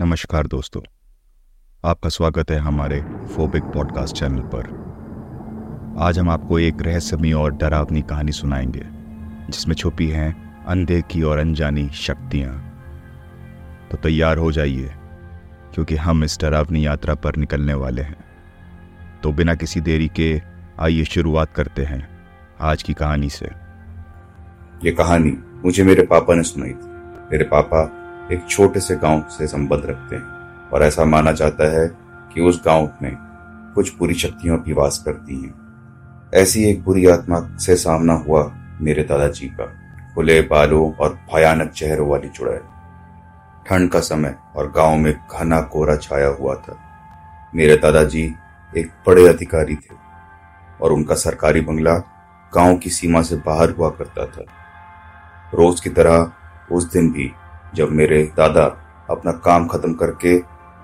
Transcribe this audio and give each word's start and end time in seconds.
नमस्कार 0.00 0.46
दोस्तों। 0.46 0.82
आपका 1.84 2.08
स्वागत 2.08 2.50
है 2.50 2.58
हमारे 2.58 3.00
फोबिक 3.02 3.62
पॉडकास्ट 3.62 4.16
चैनल 4.16 4.40
पर। 4.40 4.66
आज 5.98 6.18
हम 6.18 6.30
आपको 6.30 6.58
एक 6.58 6.82
रहस्यमय 6.82 7.32
और 7.32 7.52
डरावनी 7.52 8.02
कहानी 8.02 8.32
सुनाएँगे, 8.32 8.82
जिसमें 9.52 9.74
छुपी 9.74 10.08
हैं 10.08 10.64
अनदेखी 10.64 11.22
और 11.22 11.38
अनजानी 11.38 11.88
शक्तियाँ। 11.88 12.82
तो 13.90 13.96
तैयार 13.96 14.38
हो 14.38 14.52
जाइए, 14.52 14.94
क्योंकि 15.74 15.96
हम 15.96 16.24
इस 16.24 16.38
डरावनी 16.40 16.86
यात्रा 16.86 17.14
पर 17.14 17.36
निकलने 17.36 17.74
वाले 17.74 18.02
हैं। 18.02 18.24
तो 19.22 19.32
बिना 19.32 19.54
किसी 19.54 19.80
देरी 19.80 20.08
के 20.08 20.42
आइए 20.80 21.04
शुरुआत 21.04 21.52
करते 21.54 21.84
हैं 21.84 22.08
आज 22.60 22.82
की 22.82 22.94
कहानी 22.94 23.28
से। 23.28 23.46
ये 24.84 24.92
कहानी 24.92 25.38
मुझे 25.64 25.84
मेरे 25.84 26.02
पापा 26.02 26.34
ने 26.34 26.42
सुनाई 26.42 26.70
थी। 26.70 26.90
मेरे 27.32 27.44
पापा 27.44 27.99
एक 28.32 28.46
छोटे 28.48 28.80
से 28.80 28.96
गाँव 28.96 29.24
से 29.30 29.46
संबंध 29.46 29.82
रखते 29.84 30.16
हैं। 30.16 30.68
और 30.70 30.82
ऐसा 30.82 31.04
माना 31.04 31.32
जाता 31.32 31.80
है 31.80 31.86
कि 32.34 32.40
उस 32.40 32.62
गाँव 32.66 32.90
में 33.02 33.16
कुछ 33.74 33.98
बुरी 33.98 34.14
शक्तियाँ 34.14 34.62
भी 34.62 34.72
वास 34.72 35.02
करती 35.06 35.42
हैं। 35.42 35.54
ऐसी 36.34 36.64
एक 36.64 36.84
बुरी 36.84 37.06
आत्मा 37.06 37.56
से 37.56 37.76
सामना 37.76 38.12
हुआ 38.12 38.54
मेरे 38.80 39.02
दादाजी 39.02 39.46
का। 39.46 39.64
खुले 40.14 40.40
बालों 40.40 40.92
और 40.92 41.18
भयानक 41.34 41.70
चेहरों 41.70 42.08
वाली 42.08 42.28
चुड़ैल। 42.28 42.60
ठंड 43.66 43.90
का 43.90 44.00
समय 44.00 44.34
और 44.56 44.70
गाँव 44.70 44.96
में 44.96 45.12
घना 45.12 45.60
कोहरा 45.60 45.96
छाया 45.96 46.28
हुआ 46.28 46.54
था। 46.54 46.78
मेरे 47.54 47.76
दादाजी 47.76 48.34
एक 48.76 48.90
बड़े 49.06 49.28
अधिकारी 49.28 49.74
थे 49.74 49.94
और 50.80 50.92
उनका 50.92 51.14
सरकारी 51.14 51.60
बंगला 51.60 51.94
गाँव 52.54 52.76
की 52.76 52.90
सीमा 52.90 53.22
से 53.22 53.36
बाहर 53.36 53.70
हुआ 53.70 53.90
करता 53.90 54.26
था। 54.26 54.44
रोज 55.54 55.80
की 55.80 55.90
तरह 55.90 56.32
उस 56.72 56.92
दिन 56.92 57.10
भी 57.10 57.32
जब 57.74 57.90
मेरे 57.92 58.22
दादा 58.36 58.64
अपना 59.10 59.32
काम 59.44 59.66
खत्म 59.68 59.92
करके 59.94 60.36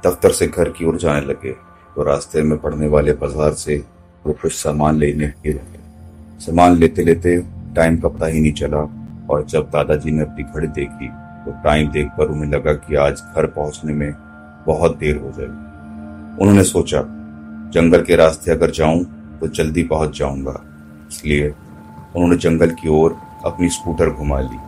दफ्तर 0.03 0.33
से 0.33 0.47
घर 0.49 0.69
की 0.71 0.85
ओर 0.85 0.97
जाने 0.99 1.21
लगे 1.23 1.53
तो 1.97 2.03
रास्ते 2.05 2.43
में 2.43 2.59
पड़ने 2.59 2.87
वाले 2.89 3.13
बाज़ार 3.15 3.53
से 3.55 3.77
वो 4.25 4.33
कुछ 4.43 4.53
सामान 4.55 4.99
लेने 4.99 5.27
ही 5.47 5.53
रहे 5.53 5.85
सामान 6.41 6.77
लेते 6.77 7.03
लेते 7.05 7.37
टाइम 7.77 7.97
का 8.01 8.09
पता 8.09 8.27
ही 8.27 8.41
नहीं 8.41 8.53
चला, 8.53 8.79
और 9.31 9.45
जब 9.45 9.71
दादाजी 9.71 10.11
ने 10.11 10.23
अपनी 10.23 10.45
घड़ी 10.45 10.67
देखी 10.69 11.09
तो 11.45 11.53
टाइम 11.65 11.91
देखकर 11.91 12.29
उन्हें 12.29 12.51
लगा 12.51 12.73
कि 12.75 12.95
आज 12.97 13.23
घर 13.35 13.47
पहुँचने 13.49 13.93
में 13.93 14.13
बहुत 14.67 14.97
देर 14.99 15.17
हो 15.17 15.31
जाएगी। 15.31 16.43
उन्होंने 16.43 16.65
सोचा, 16.65 17.01
जंगल 17.75 18.03
के 18.03 18.17
रास्ते 18.17 18.51
अगर 18.53 18.71
जाऊँ 18.71 19.05
तो 19.41 19.49
जल्दी 19.49 19.83
पहुँच 19.85 20.19
जाऊँगा। 20.19 20.61
इसलिए 21.11 21.49
उन्होंने 21.49 22.37
जंगल 22.39 22.71
की 22.73 22.89
ओर 22.95 23.17
अपनी 23.47 23.69
स्कूटर 23.71 24.11
घुमा 24.11 24.41
ली। 24.41 24.59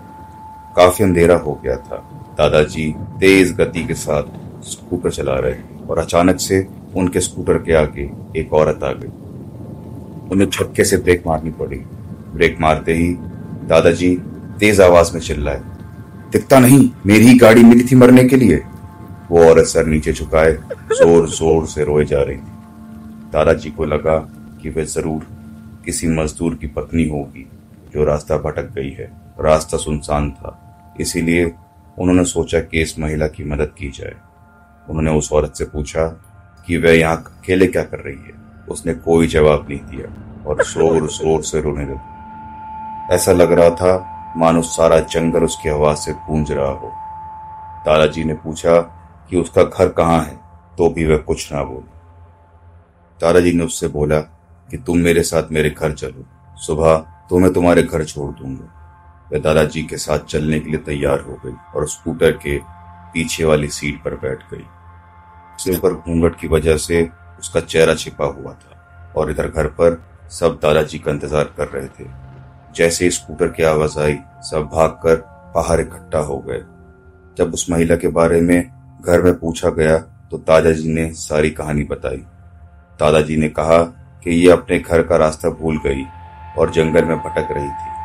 काफ़ी 0.76 1.04
अंधेरा 1.04 1.36
हो 1.36 1.52
गया 1.64 1.76
था। 1.76 1.96
दादाजी 2.38 2.92
तेज 3.20 3.52
गति 3.56 3.84
के 3.84 3.94
साथ 3.96 4.64
स्कूटर 4.64 5.10
चला 5.10 5.34
रहे 5.36 5.86
और 5.86 5.98
अचानक 5.98 6.40
से 6.40 6.66
उनके 6.96 7.20
स्कूटर 7.20 7.58
के 7.58 7.72
आगे 7.74 8.10
एक 8.36 8.52
औरत 8.54 8.82
आ 8.84 8.92
गई। 8.92 9.08
उन्हें 10.32 10.48
झटके 10.48 10.84
से 10.84 10.96
ब्रेक 10.96 11.26
मारनी 11.26 11.50
पड़ी। 11.50 11.76
ब्रेक 12.34 12.56
मारते 12.60 12.94
ही 12.94 13.12
दादाजी 13.68 14.14
तेज 14.60 14.80
आवाज़ 14.80 15.12
में 15.14 15.20
चिल्लाए, 15.20 15.60
दिखता 16.32 16.58
नहीं, 16.58 16.88
मेरी 17.06 17.26
ही 17.26 17.38
गाड़ी 17.38 17.62
मिली 17.64 17.84
थी 17.84 17.96
मरने 17.96 18.24
के 18.24 18.36
लिए। 18.36 18.62
वो 19.30 19.44
औरत 19.44 19.66
सर 19.66 19.86
नीचे 19.86 20.12
झुकाए, 20.12 20.52
ज़ोर 20.92 21.28
ज़ोर 21.28 21.66
से 21.66 21.84
रोए 21.84 22.04
जा 22.04 22.22
रही 22.22 22.36
थी। 22.36 23.30
दादाजी 23.32 23.70
को 23.70 23.84
लगा 23.84 24.16
कि 24.62 24.70
वह 24.70 24.84
ज़रूर 24.86 25.26
किसी 25.84 26.08
मजदूर 26.08 26.54
की 26.54 26.66
पत्नी 26.66 27.08
होगी 27.08 27.46
जो 27.94 28.04
रास्ता 28.04 28.36
भटक 28.38 28.72
गई 28.74 28.90
है। 28.90 29.10
रास्ता 29.40 29.76
सुनसान 29.76 30.30
था। 30.30 30.94
इसीलिए 31.00 31.54
उन्होंने 31.98 32.24
सोचा 32.24 32.60
कि 32.60 32.82
इस 32.82 32.98
महिला 32.98 33.26
की 33.26 33.44
मदद 33.44 33.74
की 33.78 33.88
जाए। 33.90 34.14
उन्होंने 34.90 35.10
उस 35.10 35.32
औरत 35.32 35.54
से 35.54 35.64
पूछा 35.64 36.06
कि 36.66 36.76
वह 36.76 36.98
यहाँ 36.98 37.16
अकेले 37.16 37.66
क्या 37.66 37.82
कर 37.82 37.98
रही 37.98 38.14
है? 38.14 38.32
उसने 38.68 38.94
कोई 38.94 39.26
जवाब 39.26 39.66
नहीं 39.68 39.78
दिया 39.78 40.44
और 40.46 40.62
ज़ोर 40.64 41.08
शोर 41.08 41.42
से 41.42 41.60
रोने 41.60 41.84
लगी। 41.84 43.14
ऐसा 43.14 43.32
लग 43.32 43.52
रहा 43.52 43.70
था 43.70 44.14
मानो 44.36 44.62
सारा 44.62 44.98
जंगल 45.00 45.44
उसकी 45.44 45.68
आवाज़ 45.68 45.98
से 45.98 46.12
गूंज 46.12 46.52
रहा 46.52 46.70
हो। 46.70 46.92
दादाजी 47.86 48.24
ने 48.24 48.34
पूछा 48.34 48.80
कि 49.30 49.36
उसका 49.36 49.62
घर 49.62 49.88
कहाँ 49.88 50.20
है? 50.24 50.36
तो 50.78 50.90
भी 50.90 51.06
वह 51.06 51.16
कुछ 51.16 51.52
ना 51.52 51.62
बोली। 51.64 51.90
दादाजी 53.20 53.52
ने 53.52 53.64
उससे 53.64 53.88
बोला 53.88 54.20
कि 54.68 54.76
तुम 54.76 54.98
मेरे 54.98 55.22
साथ 55.22 55.42
मेरे 55.52 55.70
घर 55.70 55.92
चलो। 55.92 56.24
सुबह 56.56 56.96
तो 57.30 57.38
मैं 57.38 57.52
तुम्हारे 57.52 57.82
घर 57.82 58.04
छोड़ 58.04 58.34
दूँगा। 58.34 58.77
वह 59.30 59.40
दादाजी 59.40 59.82
के 59.82 59.96
साथ 59.96 60.18
चलने 60.26 60.60
के 60.60 60.70
लिए 60.70 60.80
तैयार 60.82 61.20
हो 61.20 61.38
गई 61.44 61.54
और 61.74 61.88
स्कूटर 61.88 62.30
के 62.44 62.58
पीछे 63.12 63.44
वाली 63.44 63.68
सीट 63.70 64.02
पर 64.04 64.14
बैठ 64.16 64.42
गई। 64.52 64.64
सिर 65.58 65.78
पर 65.80 65.92
घूंघट 65.94 66.38
की 66.40 66.48
वजह 66.48 66.76
से 66.78 67.02
उसका 67.38 67.60
चेहरा 67.62 67.94
छिपा 67.94 68.26
हुआ 68.26 68.52
था 68.54 69.12
और 69.16 69.30
इधर 69.30 69.48
घर 69.48 69.66
पर 69.78 70.02
सब 70.30 70.58
दादाजी 70.62 70.98
का 70.98 71.10
इंतज़ार 71.10 71.52
कर 71.56 71.68
रहे 71.68 71.86
थे। 71.88 72.08
जैसे 72.76 73.04
ही 73.04 73.10
स्कूटर 73.10 73.48
की 73.48 73.62
आवाज़ 73.64 73.98
आई, 73.98 74.18
सब 74.42 74.68
भागकर 74.72 75.16
बाहर 75.54 75.80
इकट्ठा 75.80 76.18
हो 76.20 76.38
गए। 76.48 76.60
जब 77.36 77.54
उस 77.54 77.66
महिला 77.70 77.96
के 77.96 78.08
बारे 78.10 78.40
में 78.40 78.58
घर 79.00 79.22
में 79.22 79.38
पूछा 79.38 79.70
गया 79.70 79.98
तो 80.30 80.38
दादाजी 80.38 80.88
ने 80.88 81.10
सारी 81.16 81.50
कहानी 81.50 81.84
बताई। 81.84 82.16
दादाजी 83.00 83.36
ने 83.36 83.48
कहा 83.50 83.78
कि 84.24 84.30
ये 84.32 84.50
अपने 84.50 84.78
घर 84.78 85.02
का 85.02 85.16
रास्ता 85.16 85.50
भूल 85.50 85.78
गई 85.84 86.04
और 86.58 86.70
जंगल 86.70 87.04
में 87.04 87.16
भटक 87.18 87.48
रही 87.52 87.68
थी। 87.68 87.96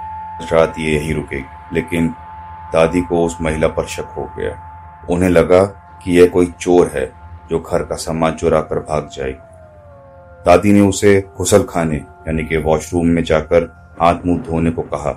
रात 0.52 0.80
ये 0.80 0.96
यही 0.96 1.14
रुकेगी। 1.14 1.76
लेकिन 1.76 2.08
दादी 2.74 3.02
को 3.02 3.24
उस 3.26 3.38
महिला 3.42 3.68
पर 3.68 3.86
शक 3.86 4.14
हो 4.18 4.30
गया। 4.38 5.08
उन्हें 5.10 5.30
लगा 5.30 5.64
कि 6.04 6.20
यह 6.20 6.28
कोई 6.28 6.46
चोर 6.60 6.92
है 6.94 7.12
जो 7.50 7.60
घर 7.60 7.84
का 7.84 7.96
सामान 7.96 8.34
चुरा 8.34 8.62
कर 8.62 8.80
भाग 8.80 9.10
जाए 9.14 9.32
दादी 10.46 10.72
ने 10.72 10.82
उसे 10.82 11.24
घुसल 11.38 11.64
खाने, 11.64 11.96
यानी 11.96 12.44
कि 12.44 12.58
वॉशरूम 12.58 13.08
में 13.08 13.24
जाकर 13.24 13.64
हाथ 14.02 14.26
मुँह 14.26 14.40
धोने 14.40 14.72
को 14.72 14.82
कहा। 14.84 15.12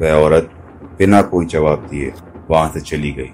वह 0.00 0.12
औरत 0.14 0.50
बिना 0.98 1.22
कोई 1.22 1.46
जवाब 1.46 1.86
दिए 1.90 2.12
वहाँ 2.50 2.70
से 2.70 2.80
चली 2.80 3.10
गई। 3.12 3.32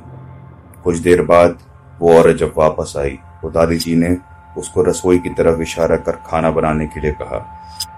कुछ 0.85 0.97
देर 0.99 1.23
बाद 1.23 1.59
वो 2.01 2.19
औरत 2.19 2.37
जब 2.37 2.55
वापस 2.57 2.95
आई 2.99 3.19
तो 3.43 3.51
दादी 3.51 3.77
जी 3.77 3.95
ने 3.97 4.17
उसको 4.59 4.83
रसोई 4.83 5.19
की 5.19 5.31
तरफ़ 5.31 5.61
इशारा 5.61 5.97
कर 5.97 6.13
खाना 6.27 6.51
बनाने 6.51 6.87
के 6.87 7.01
लिए 7.01 7.13
कहा। 7.13 7.45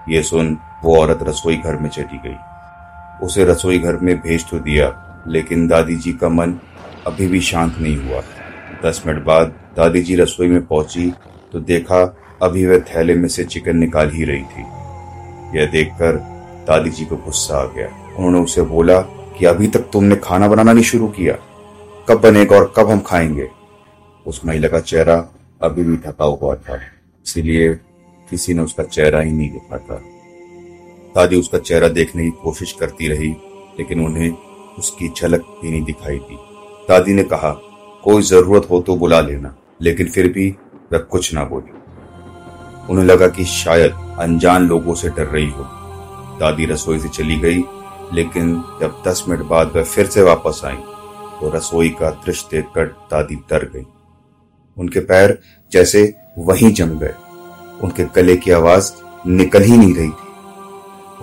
यह 0.09 0.21
सुन 0.21 0.57
वो 0.83 0.99
औरत 1.01 1.19
रसोई 1.23 1.57
घर 1.57 1.75
में 1.75 1.89
चली 1.89 2.17
गई। 2.17 2.35
उसे 3.23 3.45
रसोई 3.45 3.77
घर 3.79 3.97
में 3.97 4.15
भेज 4.17 4.45
तो 4.49 4.59
दिया, 4.59 5.23
लेकिन 5.27 5.67
दादी 5.67 5.95
जी 5.95 6.13
का 6.13 6.29
मन 6.29 6.57
अभी 7.07 7.27
भी 7.27 7.41
शांत 7.41 7.77
नहीं 7.79 7.97
हुआ। 7.97 8.21
दस 8.85 9.01
मिनट 9.07 9.23
बाद 9.23 9.53
दादी 9.77 10.01
जी 10.01 10.15
रसोई 10.15 10.47
में 10.47 10.65
पहुँची 10.65 11.11
तो 11.53 11.59
देखा 11.59 12.03
अभी 12.41 12.65
वह 12.65 12.79
थैले 12.87 13.15
में 13.15 13.27
से 13.27 13.43
चिकन 13.45 13.77
निकाल 13.77 14.11
ही 14.11 14.23
रही 14.23 14.41
थी। 14.43 14.61
यह 15.57 15.69
देखकर 15.71 16.15
दादी 16.67 16.89
जी 16.89 17.05
को 17.05 17.15
गुस्सा 17.17 17.57
आ 17.57 17.65
गया। 17.65 17.87
उन्होंने 18.17 18.39
उसे 18.39 18.61
बोला 18.63 18.99
कि 19.37 19.45
अभी 19.45 19.67
तक 19.67 19.89
तुमने 19.93 20.15
खाना 20.15 20.47
बनाना 20.47 20.73
नहीं 20.73 20.83
शुरू 20.83 21.07
किया। 21.09 21.33
कब 22.09 22.21
बनेगा 22.21 22.55
और 22.55 22.73
कब 22.77 22.89
हम 22.89 22.99
खाएँगे? 22.99 23.47
उस 24.25 24.41
महिला 24.45 24.67
का 24.67 24.79
चेहरा 24.81 25.15
अभी 25.61 25.83
भी 25.83 25.97
थका 25.97 26.25
हुआ 26.25 26.55
था, 26.55 26.75
इसीलिए 27.25 27.73
किसी 28.31 28.53
ने 28.53 28.61
उसका 28.61 28.83
चेहरा 28.83 29.19
ही 29.19 29.31
नहीं 29.31 29.49
देखा 29.49 29.77
था। 29.79 30.01
दादी 31.17 31.35
उसका 31.35 31.57
चेहरा 31.59 31.87
देखने 31.89 32.23
की 32.23 32.31
कोशिश 32.41 32.71
करती 32.71 33.07
रही, 33.07 33.29
लेकिन 33.79 34.05
उन्हें 34.05 34.29
उसकी 34.79 35.07
झलक 35.09 35.45
भी 35.61 35.69
नहीं 35.71 35.83
दिखाई 35.83 36.17
दी। 36.17 36.37
दादी 36.89 37.13
ने 37.13 37.23
कहा, 37.23 37.51
कोई 38.03 38.21
ज़रूरत 38.21 38.67
हो 38.69 38.79
तो 38.81 38.95
बुला 38.95 39.21
लेना, 39.21 39.55
लेकिन 39.81 40.07
फिर 40.07 40.27
भी 40.33 40.49
वह 40.93 40.99
कुछ 41.11 41.33
ना 41.33 41.43
बोली। 41.43 41.75
उन्हें 42.89 43.05
लगा 43.05 43.27
कि 43.27 43.45
शायद 43.45 43.93
अनजान 44.19 44.67
लोगों 44.67 44.93
से 44.93 45.09
डर 45.09 45.25
रही 45.25 45.49
हो। 45.49 45.63
दादी 46.39 46.65
रसोई 46.65 46.99
से 46.99 47.09
चली 47.09 47.35
गई, 47.35 47.63
लेकिन 48.13 48.53
जब 48.81 49.01
दस 49.07 49.23
मिनट 49.29 49.41
बाद 49.45 49.71
वह 49.75 49.83
फिर 49.85 50.07
से 50.07 50.21
वापस 50.23 50.61
आई 50.65 50.75
तो 51.39 51.49
रसोई 51.55 51.89
का 51.89 52.09
दृश्य 52.25 52.47
देखकर 52.51 52.85
दादी 53.11 53.35
डर 53.49 53.65
गई। 53.65 53.85
उनके 54.77 54.99
पैर 54.99 55.37
जैसे 55.71 56.13
वहीं 56.37 56.71
जम 56.73 56.97
गए। 56.99 57.13
उनके 57.83 58.03
गले 58.15 58.35
की 58.37 58.51
आवाज़ 58.51 58.91
निकल 59.27 59.63
ही 59.63 59.77
नहीं 59.77 59.93
रही 59.95 60.09
थी। 60.09 60.26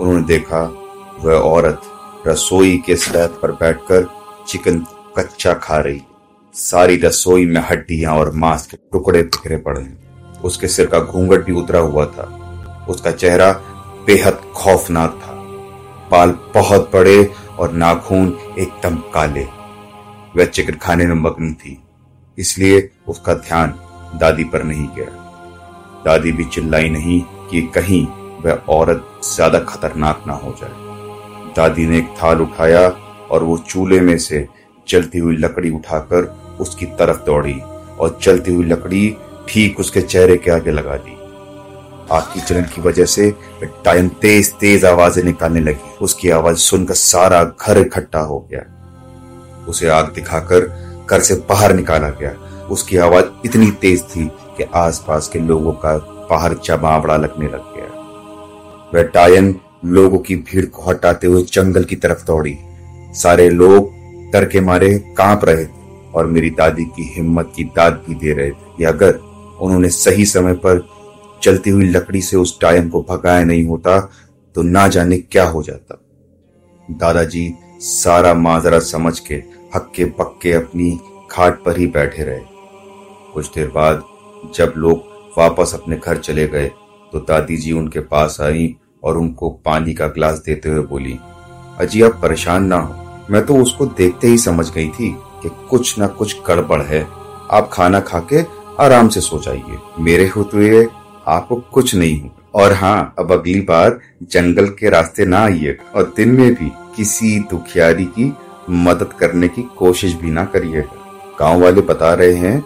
उन्होंने 0.01 0.23
देखा, 0.23 0.63
वह 1.21 1.35
औरत 1.35 1.83
रसोई 2.27 2.77
के 2.87 2.97
स्लैब 2.97 3.39
पर 3.43 3.53
बैठकर 3.53 4.07
चिकन 4.49 4.79
कच्चा 5.19 5.53
खा 5.55 5.79
रही। 5.79 6.03
सारी 6.55 6.97
रसोई 6.97 7.47
में 7.47 7.61
हड्डियाँ 7.61 8.15
और 8.15 8.31
मांस 8.35 8.67
के 8.67 8.77
टुकड़े 8.93 9.23
बिखरे 9.23 9.57
पड़े 9.57 9.81
हैं। 9.81 10.41
उसके 10.41 10.69
सिर 10.69 10.87
का 10.87 11.01
घूंघट 11.01 11.45
भी 11.45 11.53
उतरा 11.53 11.81
हुआ 11.81 12.07
था। 12.07 12.87
उसका 12.89 13.11
चेहरा 13.11 13.51
बेहद 14.07 14.41
खौफनाक 14.55 15.21
था। 15.23 15.33
बाल 16.11 16.31
बहुत 16.55 16.91
बड़े 16.93 17.25
और 17.59 17.73
नाखून 17.73 18.27
एकदम 18.59 18.97
काले। 19.15 19.45
वह 20.37 20.45
चिकन 20.45 20.75
खाने 20.75 21.07
में 21.07 21.15
मग्न 21.15 21.53
थी, 21.55 21.79
इसलिए 22.39 22.91
उसका 23.09 23.35
ध्यान 23.35 23.75
दादी 24.15 24.45
पर 24.45 24.63
नहीं 24.63 24.89
गया। 24.97 25.07
दादी 26.05 26.33
भी 26.33 26.45
चिल्लाई 26.45 26.89
नहीं 26.91 27.21
कि 27.51 27.63
कहीं 27.75 28.07
वह 28.45 28.61
औरत 28.71 29.05
ज़्यादा 29.25 29.59
खतरनाक 29.59 30.25
ना 30.27 30.33
हो 30.35 30.55
जाए। 30.61 31.53
दादी 31.57 31.87
ने 31.87 31.99
एक 31.99 32.15
थाल 32.23 32.41
उठाया 32.41 32.89
और 33.31 33.43
वो 33.43 33.57
चूल्हे 33.69 34.01
में 34.01 34.17
से 34.19 34.47
जलती 34.87 35.19
हुई 35.19 35.37
लकड़ी 35.37 35.71
उठाकर 35.71 36.25
उसकी 36.61 36.87
तरफ़ 36.99 37.25
दौड़ी 37.27 37.59
और 38.01 38.19
चलती 38.23 38.55
हुई 38.55 38.65
लकड़ी 38.65 39.17
ठीक 39.49 39.81
उसके 39.81 40.01
चेहरे 40.03 40.37
के 40.37 40.51
आगे 40.51 40.71
लगा 40.71 40.97
दी। 40.97 41.17
आग 42.13 42.23
की 42.33 42.41
जलन 42.41 42.65
की 42.75 42.81
वजह 42.81 43.05
से 43.07 43.31
टाइम 43.85 44.09
तेज 44.23 44.53
तेज 44.55 44.85
आवाज़ें 44.85 45.23
निकालने 45.25 45.61
लगी। 45.61 45.97
उसकी 46.03 46.31
आवाज़ 46.31 46.57
सुनकर 46.59 46.95
सारा 46.95 47.43
घर 47.45 47.79
इकट्ठा 47.79 48.21
हो 48.21 48.39
गया। 48.51 48.63
उसे 49.69 49.89
आग 49.89 50.13
दिखाकर 50.15 50.67
घर 51.11 51.21
से 51.21 51.35
बाहर 51.49 51.75
निकाला 51.75 52.09
गया। 52.11 52.33
उसकी 52.71 52.97
आवाज़ 52.97 53.25
इतनी 53.45 53.71
तेज 53.81 54.03
थी 54.11 54.27
कि 54.57 54.65
आसपास 54.77 55.29
के 55.29 55.39
लोगों 55.39 55.73
का 55.85 55.97
बाहर 56.31 56.55
जमावड़ा 56.65 57.17
लगने 57.17 57.47
लग 57.47 57.75
गया। 57.75 57.89
वह 58.95 59.03
टायन 59.05 59.55
लोगों 59.85 60.19
की 60.19 60.37
भीड़ 60.37 60.65
को 60.67 60.83
हटाते 60.83 61.27
हुए 61.27 61.43
जंगल 61.43 61.85
की 61.85 61.97
तरफ़ 61.97 62.25
दौड़ी। 62.27 62.57
सारे 63.15 63.49
लोग 63.51 63.91
डर 64.33 64.45
के 64.45 64.61
मारे, 64.61 64.99
काँप 65.19 65.45
रहे 65.45 65.65
थे 65.65 66.11
और 66.15 66.27
मेरी 66.27 66.51
दादी 66.51 66.85
की 66.87 67.03
हिम्मत 67.15 67.53
की 67.57 67.65
दाद 67.77 68.03
भी 68.09 68.15
दे 68.15 68.33
रहे 68.33 68.51
थे 68.51 68.85
अगर 68.85 69.15
उन्होंने 69.61 69.89
सही 69.89 70.25
समय 70.25 70.55
पर 70.55 70.83
चलती 71.43 71.71
हुई 71.71 71.89
लकड़ी 71.89 72.23
से 72.23 72.37
उस 72.37 72.59
टायन 72.61 72.89
को 72.89 73.03
भगाया 73.03 73.45
नहीं 73.45 73.65
होता 73.65 73.99
तो 74.55 74.63
ना 74.63 74.87
जाने 74.89 75.19
क्या 75.19 75.45
हो 75.45 75.63
जाता। 75.63 76.01
दादाजी 76.89 77.53
सारा 77.81 78.33
माजरा 78.35 78.79
समझ 78.79 79.19
के 79.19 79.35
हक्के 79.75 80.05
पक्के 80.05 80.53
अपनी 80.53 80.91
खाट 81.31 81.63
पर 81.63 81.79
ही 81.79 81.87
बैठे 81.87 82.23
रहे। 82.23 82.41
कुछ 83.35 83.51
देर 83.55 83.67
बाद 83.67 84.03
जब 84.55 84.73
लोग 84.77 85.03
वापस 85.39 85.75
अपने 85.75 85.97
घर 85.97 86.19
चले 86.19 86.47
गए 86.49 86.71
तो 87.13 87.21
दादी 87.21 87.57
जी 87.57 87.73
उनके 87.73 88.01
पास 88.01 88.39
आई 88.41 88.75
और 89.05 89.19
उनको 89.19 89.51
पानी 89.65 89.95
का 89.95 90.07
ग्लास 90.09 90.43
देते 90.47 90.69
हुए 90.69 90.83
बोली, 90.83 91.19
अजी 91.81 92.03
आप 92.03 92.19
परेशान 92.23 92.65
ना 92.65 92.77
हो। 92.77 93.27
मैं 93.31 93.45
तो 93.47 93.57
उसको 93.57 93.87
देखते 93.89 94.29
ही 94.29 94.39
समझ 94.39 94.69
गई 94.71 94.89
थी 94.91 95.11
कि 95.43 95.51
कुछ 95.71 95.99
ना 95.99 96.07
कुछ 96.09 96.37
गड़बड़ 96.47 96.83
है। 96.83 97.07
आप 97.51 97.69
खाना 97.73 98.01
खा 98.01 98.19
के 98.33 98.43
आराम 98.81 99.09
से 99.09 99.21
सो 99.21 99.39
जाइए। 99.39 99.79
मेरे 100.01 100.27
होते 100.27 100.57
हुए 100.57 100.87
आपको 101.27 101.57
कुछ 101.73 101.95
नहीं 101.95 102.21
हो। 102.21 102.31
और 102.55 102.73
हाँ 102.73 103.15
अब 103.19 103.33
अगली 103.33 103.61
बार 103.61 103.99
जंगल 104.23 104.67
के 104.71 104.91
रास्ते 104.91 105.25
ना 105.25 105.39
आइए 105.39 105.77
और 105.95 106.13
दिन 106.17 106.31
में 106.31 106.55
भी 106.55 106.71
किसी 106.97 107.39
दुखियारी 107.51 108.05
की 108.05 108.33
मदद 108.71 109.13
करने 109.13 109.49
की 109.49 109.63
कोशिश 109.79 110.15
भी 110.15 110.31
ना 110.31 110.45
करिए। 110.45 110.85
गाँव 111.41 111.63
वाले 111.63 111.81
बता 111.81 112.13
रहे 112.15 112.35
हैं 112.35 112.61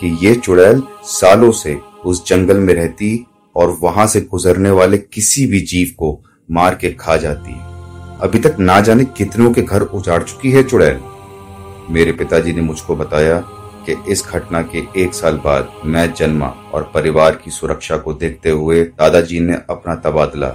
कि 0.00 0.16
ये 0.22 0.34
चुड़ैल 0.34 0.82
सालों 1.04 1.50
से 1.52 1.78
उस 2.04 2.26
जंगल 2.26 2.58
में 2.58 2.74
रहती 2.74 3.14
और 3.56 3.76
वहाँ 3.82 4.06
से 4.06 4.20
गुजरने 4.20 4.70
वाले 4.70 4.98
किसी 4.98 5.46
भी 5.46 5.60
जीव 5.60 5.94
को 5.98 6.18
मार 6.48 6.74
के 6.74 6.90
खा 6.92 7.16
जाती 7.16 7.52
है। 7.52 7.70
अभी 8.20 8.38
तक 8.38 8.56
ना 8.60 8.80
जाने 8.80 9.04
कितनों 9.04 9.52
के 9.52 9.62
घर 9.62 9.82
उजाड़ 9.82 10.22
चुकी 10.22 10.50
है 10.50 10.62
चुड़ैल। 10.62 11.00
मेरे 11.90 12.12
पिताजी 12.12 12.52
ने 12.52 12.60
मुझको 12.60 12.96
बताया 12.96 13.38
कि 13.86 13.96
इस 14.08 14.24
घटना 14.26 14.62
के 14.62 14.82
एक 15.02 15.14
साल 15.14 15.36
बाद 15.36 15.72
मैं 15.84 16.12
जन्मा 16.14 16.46
और 16.74 16.90
परिवार 16.94 17.36
की 17.36 17.50
सुरक्षा 17.50 17.96
को 17.96 18.12
देखते 18.14 18.50
हुए 18.50 18.82
दादाजी 18.84 19.40
ने 19.40 19.54
अपना 19.70 19.94
तबादला 19.94 20.48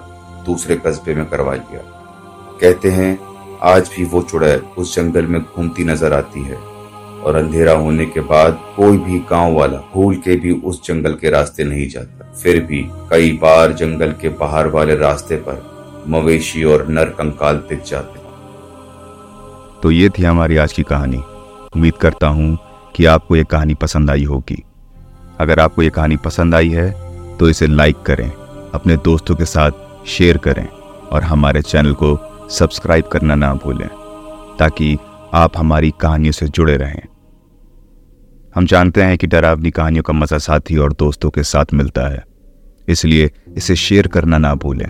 दूसरे 0.46 0.76
कस्बे 0.76 1.16
में 1.16 1.26
करवा 1.26 1.54
लिया। 1.54 1.82
कहते 2.62 2.90
हैं, 2.90 3.20
आज 3.62 3.90
भी 3.96 4.04
वो 4.04 4.22
चुड़ैल 4.22 4.62
उस 4.78 4.96
जंगल 4.96 5.26
में 5.26 5.42
घूमती 5.42 5.84
नज़र 5.84 6.14
आती 6.14 6.44
है। 6.44 6.58
और 7.28 7.36
अंधेरा 7.36 7.72
होने 7.76 8.06
के 8.08 8.22
बाद 8.24 8.60
कोई 8.76 8.98
भी 8.98 9.20
गाँव 9.30 9.54
वाला 9.54 9.78
भूल 9.94 10.16
के 10.18 10.36
भी 10.36 10.52
उस 10.62 10.82
जंगल 10.86 11.14
के 11.14 11.30
रास्ते 11.30 11.64
नहीं 11.64 11.88
जाता। 11.90 12.32
फिर 12.34 12.60
भी 12.66 12.82
कई 13.10 13.32
बार 13.42 13.74
जंगल 13.74 14.12
के 14.22 14.30
बाहर 14.40 14.68
वाले 14.68 14.96
रास्ते 14.96 15.36
पर 15.48 16.06
मवेशी 16.10 16.64
और 16.64 16.88
नर 16.90 17.10
कंकाल 17.18 17.58
दिख 17.70 17.84
जाते 17.86 18.26
तो 19.82 19.92
ये 19.92 20.10
थी 20.10 20.24
हमारी 20.24 20.58
आज 20.58 20.74
की 20.74 20.84
कहानी। 20.84 21.18
उम्मीद 21.76 21.96
करता 21.96 22.28
हूँ 22.28 22.58
कि 22.96 23.06
आपको 23.06 23.36
ये 23.36 23.44
कहानी 23.44 23.74
पसंद 23.74 24.10
आई 24.10 24.24
होगी। 24.24 24.64
अगर 25.40 25.60
आपको 25.60 25.84
ये 25.84 25.90
कहानी 25.90 26.18
पसंद 26.18 26.56
आई 26.56 26.70
है 26.70 26.90
तो 27.38 27.50
इसे 27.50 27.68
लाइक 27.68 28.02
करें, 28.02 28.30
अपने 28.74 28.98
दोस्तों 29.00 29.36
के 29.36 29.46
साथ 29.46 30.06
शेयर 30.08 30.38
करें 30.38 30.68
और 30.68 31.24
हमारे 31.24 31.62
चैनल 31.62 31.94
को 31.94 32.18
सब्सक्राइब 32.52 33.08
करना 33.08 33.36
ना 33.36 33.54
भूलें, 33.56 33.88
ताकि 34.60 34.98
आप 35.34 35.58
हमारी 35.58 35.94
कहानियों 36.02 36.32
से 36.32 36.48
जुड़े 36.48 36.78
रहें। 36.78 37.02
हम 38.58 38.66
जानते 38.66 39.04
हैं 39.04 39.18
कि 39.18 39.28
डरावनी 39.28 39.72
कहानियों 39.72 40.04
का 40.04 40.14
मज़ा 40.14 40.38
साथी 40.38 40.78
और 40.78 40.94
दोस्तों 40.94 41.30
के 41.30 41.44
साथ 41.44 41.66
मिलता 41.74 42.08
है। 42.10 42.24
इसलिए 42.90 43.30
इसे 43.58 43.76
शेयर 43.76 44.08
करना 44.08 44.38
ना 44.38 44.54
भूलें। 44.56 44.86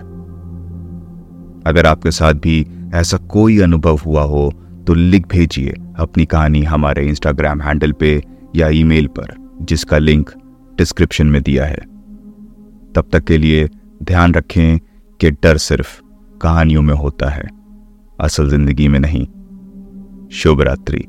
अगर 1.68 1.86
आपके 1.86 2.12
साथ 2.12 2.34
भी 2.34 2.68
ऐसा 2.96 3.18
कोई 3.18 3.60
अनुभव 3.60 3.98
हुआ 3.98 4.24
हो 4.24 4.50
तो 4.88 4.94
लिख 4.94 5.28
भेजिए 5.28 5.74
अपनी 6.00 6.26
कहानी 6.26 6.64
हमारे 6.64 7.06
इंस्टाग्राम 7.08 7.62
हैंडल 7.62 7.92
पे 7.92 8.24
या 8.56 8.68
ईमेल 8.68 9.08
पर, 9.08 9.34
जिसका 9.62 9.98
लिंक 9.98 10.32
डिस्क्रिप्शन 10.78 11.28
में 11.28 11.42
दिया 11.44 11.66
है। 11.66 11.82
तब 12.96 13.10
तक 13.12 13.24
के 13.24 13.38
लिए 13.38 13.70
ध्यान 14.04 14.34
रखें 14.34 14.80
कि 15.20 15.32
डर 15.32 15.58
सिर्फ़ 15.58 16.02
कहानियों 16.42 16.82
में 16.82 16.96
होता 16.96 17.30
है। 17.30 17.48
असल 18.20 18.50
ज़िंदगी 18.50 18.88
में 18.88 19.00
नहीं। 19.00 19.26
शुभ 20.32 20.62
रात्रि। 20.62 21.06